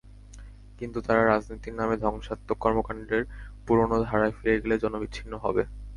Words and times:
কিন্তু 0.79 0.99
তারা 1.07 1.21
রাজনীতির 1.23 1.75
নামে 1.79 1.95
ধ্বংসাত্মক 2.03 2.57
কর্মকাণ্ডের 2.57 3.23
পুরোনো 3.65 3.95
ধারায় 4.05 4.35
ফিরে 4.37 4.61
গেলে 4.63 4.75
জনবিচ্ছিন্ন 4.83 5.33
হবে। 5.43 5.63